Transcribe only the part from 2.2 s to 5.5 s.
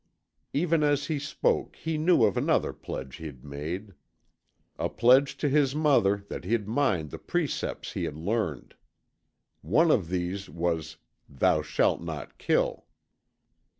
of another pledge he'd made. A pledge to